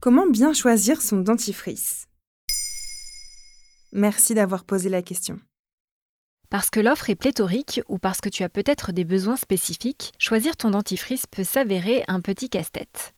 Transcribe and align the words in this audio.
Comment 0.00 0.26
bien 0.26 0.54
choisir 0.54 1.02
son 1.02 1.18
dentifrice? 1.18 2.06
Merci 3.92 4.32
d'avoir 4.32 4.64
posé 4.64 4.88
la 4.88 5.02
question. 5.02 5.38
Parce 6.48 6.70
que 6.70 6.80
l'offre 6.80 7.10
est 7.10 7.16
pléthorique 7.16 7.82
ou 7.86 7.98
parce 7.98 8.22
que 8.22 8.30
tu 8.30 8.42
as 8.42 8.48
peut-être 8.48 8.92
des 8.92 9.04
besoins 9.04 9.36
spécifiques, 9.36 10.12
choisir 10.18 10.56
ton 10.56 10.70
dentifrice 10.70 11.26
peut 11.26 11.44
s'avérer 11.44 12.02
un 12.08 12.22
petit 12.22 12.48
casse-tête. 12.48 13.12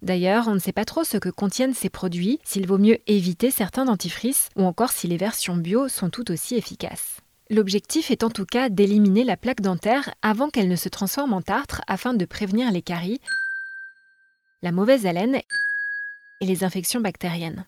D'ailleurs, 0.00 0.48
on 0.48 0.54
ne 0.54 0.60
sait 0.60 0.72
pas 0.72 0.86
trop 0.86 1.04
ce 1.04 1.18
que 1.18 1.28
contiennent 1.28 1.74
ces 1.74 1.90
produits, 1.90 2.38
s'il 2.42 2.66
vaut 2.66 2.78
mieux 2.78 3.00
éviter 3.06 3.50
certains 3.50 3.84
dentifrices 3.84 4.48
ou 4.56 4.62
encore 4.62 4.92
si 4.92 5.08
les 5.08 5.18
versions 5.18 5.58
bio 5.58 5.88
sont 5.88 6.08
tout 6.08 6.30
aussi 6.30 6.54
efficaces. 6.54 7.18
L'objectif 7.50 8.10
est 8.10 8.24
en 8.24 8.30
tout 8.30 8.46
cas 8.46 8.70
d'éliminer 8.70 9.24
la 9.24 9.36
plaque 9.36 9.60
dentaire 9.60 10.14
avant 10.22 10.48
qu'elle 10.48 10.68
ne 10.68 10.76
se 10.76 10.88
transforme 10.88 11.34
en 11.34 11.42
tartre 11.42 11.82
afin 11.86 12.14
de 12.14 12.24
prévenir 12.24 12.72
les 12.72 12.82
caries, 12.82 13.20
la 14.62 14.72
mauvaise 14.72 15.06
haleine 15.06 15.40
et 16.40 16.46
les 16.46 16.64
infections 16.64 17.00
bactériennes. 17.00 17.66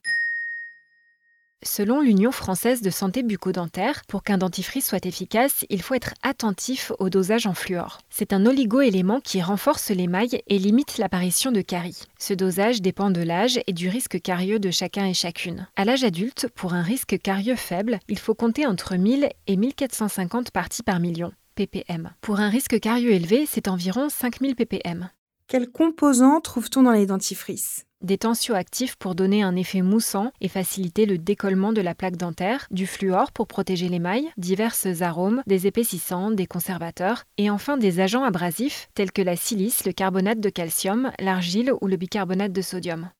Selon 1.62 2.01
l'Union 2.01 2.33
française 2.33 2.80
de 2.80 2.88
santé 2.88 3.23
bucco-dentaire, 3.23 4.01
pour 4.09 4.23
qu'un 4.23 4.38
dentifrice 4.38 4.87
soit 4.87 5.05
efficace, 5.05 5.66
il 5.69 5.83
faut 5.83 5.93
être 5.93 6.15
attentif 6.23 6.91
au 6.98 7.10
dosage 7.10 7.46
en 7.46 7.52
fluor. 7.52 7.98
C'est 8.09 8.33
un 8.33 8.46
oligo-élément 8.46 9.20
qui 9.20 9.43
renforce 9.43 9.91
l'émail 9.91 10.41
et 10.46 10.59
limite 10.59 10.96
l'apparition 10.96 11.52
de 11.52 11.60
caries. 11.60 12.05
Ce 12.19 12.33
dosage 12.33 12.80
dépend 12.80 13.10
de 13.10 13.20
l'âge 13.20 13.60
et 13.66 13.74
du 13.74 13.91
risque 13.91 14.23
carieux 14.23 14.59
de 14.59 14.71
chacun 14.71 15.05
et 15.05 15.12
chacune. 15.12 15.68
À 15.77 15.84
l'âge 15.84 16.02
adulte, 16.02 16.48
pour 16.55 16.73
un 16.73 16.82
risque 16.82 17.18
carieux 17.21 17.57
faible, 17.57 17.98
il 18.09 18.18
faut 18.18 18.34
compter 18.34 18.66
entre 18.66 18.96
1000 18.96 19.29
et 19.46 19.57
1450 19.59 20.52
parties 20.52 20.82
par 20.82 20.98
million, 20.98 21.30
ppm. 21.57 22.10
Pour 22.23 22.41
un 22.41 22.48
risque 22.48 22.80
carieux 22.80 23.12
élevé, 23.12 23.45
c'est 23.46 23.68
environ 23.68 24.09
5000 24.09 24.57
ppm. 24.57 25.10
Quels 25.46 25.68
composants 25.68 26.41
trouve-t-on 26.41 26.84
dans 26.84 26.93
les 26.93 27.05
dentifrices? 27.05 27.85
Des 28.02 28.18
tensioactifs 28.18 28.96
pour 28.96 29.15
donner 29.15 29.43
un 29.43 29.56
effet 29.56 29.82
moussant 29.82 30.32
et 30.40 30.48
faciliter 30.48 31.06
le 31.06 31.18
décollement 31.18 31.73
de 31.73 31.80
la 31.80 31.95
plaque 31.95 32.16
dentaire, 32.16 32.66
du 32.70 32.87
fluor 32.87 33.32
pour 33.32 33.46
protéger 33.46 33.88
l'émail, 33.88 34.30
divers 34.37 34.74
arômes, 35.01 35.42
des 35.46 35.66
épaississants, 35.66 36.30
des 36.30 36.46
conservateurs, 36.46 37.24
et 37.38 37.51
enfin 37.51 37.76
des 37.76 38.01
agents 38.01 38.24
abrasifs 38.24 38.88
tels 38.95 39.12
que 39.12 39.23
la 39.23 39.37
silice, 39.37 39.84
le 39.84 39.92
carbonate 39.92 40.40
de 40.40 40.48
calcium, 40.51 41.10
l'argile 41.18 41.73
ou 41.80 41.87
le 41.87 41.96
bicarbonate 41.96 42.52
de 42.52 42.62
sodium. 42.62 43.10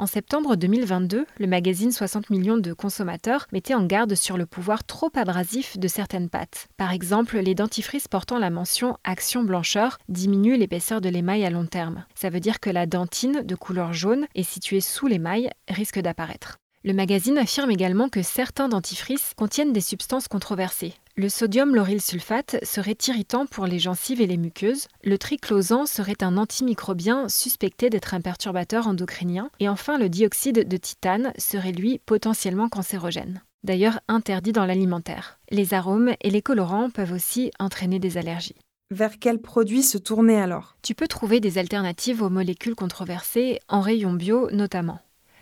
En 0.00 0.06
septembre 0.06 0.56
2022, 0.56 1.26
le 1.38 1.46
magazine 1.46 1.92
60 1.92 2.30
millions 2.30 2.56
de 2.56 2.72
consommateurs 2.72 3.46
mettait 3.52 3.74
en 3.74 3.84
garde 3.84 4.14
sur 4.14 4.38
le 4.38 4.46
pouvoir 4.46 4.82
trop 4.82 5.10
abrasif 5.14 5.78
de 5.78 5.88
certaines 5.88 6.30
pâtes. 6.30 6.68
Par 6.78 6.90
exemple, 6.90 7.38
les 7.38 7.54
dentifrices 7.54 8.08
portant 8.08 8.38
la 8.38 8.48
mention 8.48 8.96
Action 9.04 9.42
blancheur 9.42 9.98
diminuent 10.08 10.56
l'épaisseur 10.56 11.02
de 11.02 11.10
l'émail 11.10 11.44
à 11.44 11.50
long 11.50 11.66
terme. 11.66 12.06
Ça 12.14 12.30
veut 12.30 12.40
dire 12.40 12.60
que 12.60 12.70
la 12.70 12.86
dentine 12.86 13.42
de 13.42 13.54
couleur 13.54 13.92
jaune 13.92 14.26
est 14.34 14.42
située 14.42 14.80
sous 14.80 15.06
l'émail 15.06 15.50
risque 15.68 16.00
d'apparaître. 16.00 16.56
Le 16.82 16.94
magazine 16.94 17.36
affirme 17.36 17.70
également 17.70 18.08
que 18.08 18.22
certains 18.22 18.70
dentifrices 18.70 19.34
contiennent 19.36 19.74
des 19.74 19.82
substances 19.82 20.28
controversées. 20.28 20.94
Le 21.20 21.28
sodium 21.28 21.74
lauryl 21.74 22.00
sulfate 22.00 22.56
serait 22.64 22.96
irritant 23.06 23.44
pour 23.44 23.66
les 23.66 23.78
gencives 23.78 24.22
et 24.22 24.26
les 24.26 24.38
muqueuses. 24.38 24.88
Le 25.04 25.18
triclosan 25.18 25.84
serait 25.84 26.22
un 26.22 26.38
antimicrobien 26.38 27.28
suspecté 27.28 27.90
d'être 27.90 28.14
un 28.14 28.22
perturbateur 28.22 28.86
endocrinien. 28.86 29.50
Et 29.60 29.68
enfin, 29.68 29.98
le 29.98 30.08
dioxyde 30.08 30.66
de 30.66 30.76
titane 30.78 31.34
serait 31.36 31.72
lui 31.72 32.00
potentiellement 32.06 32.70
cancérogène. 32.70 33.42
D'ailleurs 33.64 34.00
interdit 34.08 34.52
dans 34.52 34.64
l'alimentaire. 34.64 35.38
Les 35.50 35.74
arômes 35.74 36.14
et 36.22 36.30
les 36.30 36.40
colorants 36.40 36.88
peuvent 36.88 37.12
aussi 37.12 37.50
entraîner 37.58 37.98
des 37.98 38.16
allergies. 38.16 38.56
Vers 38.90 39.18
quels 39.18 39.42
produits 39.42 39.82
se 39.82 39.98
tourner 39.98 40.40
alors? 40.40 40.74
Tu 40.80 40.94
peux 40.94 41.06
trouver 41.06 41.40
des 41.40 41.58
alternatives 41.58 42.22
aux 42.22 42.30
molécules 42.30 42.74
controversées, 42.74 43.60
en 43.68 43.82
rayon 43.82 44.14
bio 44.14 44.50
notamment. 44.52 45.00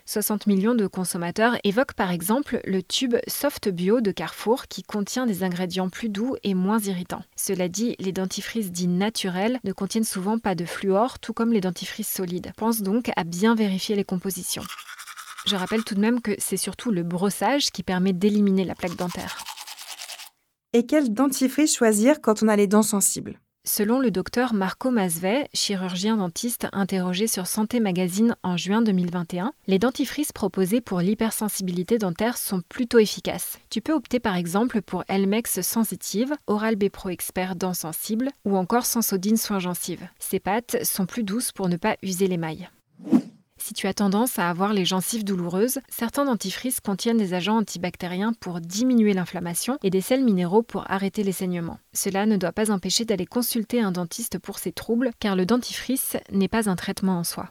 60 0.08 0.46
millions 0.46 0.74
de 0.74 0.86
consommateurs 0.86 1.58
évoquent 1.64 1.92
par 1.92 2.10
exemple 2.10 2.62
le 2.64 2.82
tube 2.82 3.16
Soft 3.26 3.68
Bio 3.68 4.00
de 4.00 4.10
Carrefour 4.10 4.66
qui 4.66 4.82
contient 4.82 5.26
des 5.26 5.42
ingrédients 5.42 5.90
plus 5.90 6.08
doux 6.08 6.34
et 6.44 6.54
moins 6.54 6.78
irritants. 6.78 7.22
Cela 7.36 7.68
dit, 7.68 7.94
les 7.98 8.12
dentifrices 8.12 8.72
dits 8.72 8.88
naturels 8.88 9.60
ne 9.64 9.72
contiennent 9.74 10.04
souvent 10.04 10.38
pas 10.38 10.54
de 10.54 10.64
fluor, 10.64 11.18
tout 11.18 11.34
comme 11.34 11.52
les 11.52 11.60
dentifrices 11.60 12.10
solides. 12.10 12.52
Pense 12.56 12.80
donc 12.80 13.10
à 13.16 13.24
bien 13.24 13.54
vérifier 13.54 13.96
les 13.96 14.04
compositions. 14.04 14.64
Je 15.44 15.56
rappelle 15.56 15.84
tout 15.84 15.94
de 15.94 16.00
même 16.00 16.22
que 16.22 16.34
c'est 16.38 16.56
surtout 16.56 16.90
le 16.90 17.02
brossage 17.02 17.70
qui 17.70 17.82
permet 17.82 18.14
d'éliminer 18.14 18.64
la 18.64 18.74
plaque 18.74 18.96
dentaire. 18.96 19.44
Et 20.72 20.86
quel 20.86 21.12
dentifrice 21.12 21.76
choisir 21.76 22.22
quand 22.22 22.42
on 22.42 22.48
a 22.48 22.56
les 22.56 22.66
dents 22.66 22.82
sensibles? 22.82 23.38
Selon 23.68 24.00
le 24.00 24.10
docteur 24.10 24.54
Marco 24.54 24.90
Masvet, 24.90 25.50
chirurgien 25.52 26.16
dentiste 26.16 26.68
interrogé 26.72 27.26
sur 27.26 27.46
Santé 27.46 27.80
Magazine 27.80 28.34
en 28.42 28.56
juin 28.56 28.80
2021, 28.80 29.52
les 29.66 29.78
dentifrices 29.78 30.32
proposés 30.32 30.80
pour 30.80 31.00
l'hypersensibilité 31.00 31.98
dentaire 31.98 32.38
sont 32.38 32.62
plutôt 32.70 32.98
efficaces. 32.98 33.58
Tu 33.68 33.82
peux 33.82 33.92
opter 33.92 34.20
par 34.20 34.36
exemple 34.36 34.80
pour 34.80 35.04
Elmex 35.08 35.60
sensitive, 35.60 36.32
Oral-B 36.46 36.88
Pro 36.88 37.10
Expert 37.10 37.56
dents 37.56 37.74
sensibles 37.74 38.30
ou 38.46 38.56
encore 38.56 38.86
Sensodine 38.86 39.36
soins 39.36 39.58
gencives. 39.58 40.08
Ces 40.18 40.40
pâtes 40.40 40.82
sont 40.82 41.04
plus 41.04 41.22
douces 41.22 41.52
pour 41.52 41.68
ne 41.68 41.76
pas 41.76 41.98
user 42.02 42.26
l'émail. 42.26 42.70
Si 43.68 43.74
tu 43.74 43.86
as 43.86 43.92
tendance 43.92 44.38
à 44.38 44.48
avoir 44.48 44.72
les 44.72 44.86
gencives 44.86 45.24
douloureuses, 45.24 45.80
certains 45.90 46.24
dentifrices 46.24 46.80
contiennent 46.80 47.18
des 47.18 47.34
agents 47.34 47.58
antibactériens 47.58 48.32
pour 48.32 48.62
diminuer 48.62 49.12
l'inflammation 49.12 49.76
et 49.82 49.90
des 49.90 50.00
sels 50.00 50.24
minéraux 50.24 50.62
pour 50.62 50.90
arrêter 50.90 51.22
les 51.22 51.32
saignements. 51.32 51.78
Cela 51.92 52.24
ne 52.24 52.38
doit 52.38 52.52
pas 52.52 52.70
empêcher 52.70 53.04
d'aller 53.04 53.26
consulter 53.26 53.82
un 53.82 53.92
dentiste 53.92 54.38
pour 54.38 54.58
ces 54.58 54.72
troubles, 54.72 55.10
car 55.20 55.36
le 55.36 55.44
dentifrice 55.44 56.16
n'est 56.32 56.48
pas 56.48 56.70
un 56.70 56.76
traitement 56.76 57.18
en 57.18 57.24
soi. 57.24 57.50